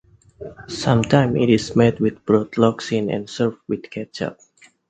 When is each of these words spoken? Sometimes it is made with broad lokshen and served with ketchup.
Sometimes 0.67 1.35
it 1.39 1.47
is 1.51 1.75
made 1.75 1.99
with 1.99 2.25
broad 2.25 2.53
lokshen 2.53 3.13
and 3.13 3.29
served 3.29 3.59
with 3.67 3.87
ketchup. 3.91 4.39